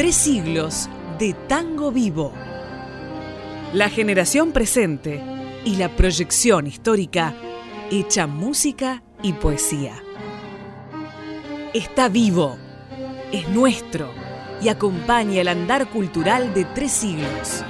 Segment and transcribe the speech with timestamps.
[0.00, 2.32] Tres siglos de tango vivo.
[3.74, 5.22] La generación presente
[5.66, 7.34] y la proyección histórica
[7.90, 10.02] hecha música y poesía.
[11.74, 12.56] Está vivo,
[13.30, 14.10] es nuestro
[14.62, 17.62] y acompaña el andar cultural de tres siglos.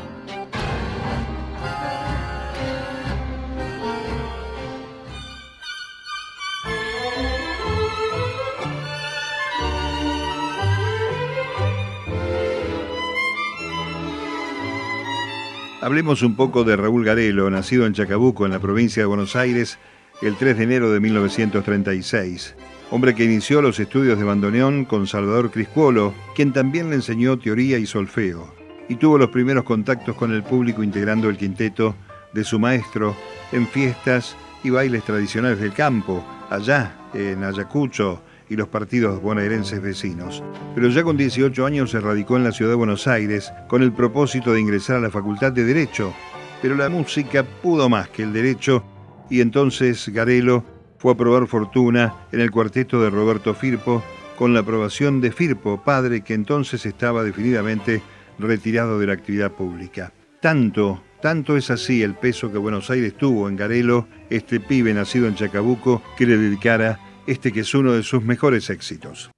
[15.83, 19.79] Hablemos un poco de Raúl Garelo, nacido en Chacabuco, en la provincia de Buenos Aires,
[20.21, 22.55] el 3 de enero de 1936.
[22.91, 27.79] Hombre que inició los estudios de bandoneón con Salvador Criscuolo, quien también le enseñó teoría
[27.79, 28.55] y solfeo,
[28.91, 31.95] y tuvo los primeros contactos con el público integrando el quinteto
[32.35, 33.17] de su maestro
[33.51, 38.21] en fiestas y bailes tradicionales del campo, allá en Ayacucho,
[38.51, 40.43] y los partidos bonaerenses vecinos.
[40.75, 43.93] Pero ya con 18 años se radicó en la ciudad de Buenos Aires con el
[43.93, 46.13] propósito de ingresar a la Facultad de Derecho,
[46.61, 48.85] pero la música pudo más que el derecho
[49.31, 50.65] y entonces Garelo
[50.99, 54.03] fue a probar fortuna en el cuarteto de Roberto Firpo
[54.37, 58.03] con la aprobación de Firpo, padre que entonces estaba definitivamente
[58.39, 60.13] retirado de la actividad pública.
[60.41, 65.29] Tanto, tanto es así el peso que Buenos Aires tuvo en Garelo, este pibe nacido
[65.29, 69.31] en Chacabuco, que le dedicara este que es uno de sus mejores éxitos.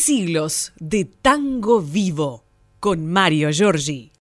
[0.00, 2.44] Siglos de tango vivo
[2.80, 4.17] con Mario Giorgi.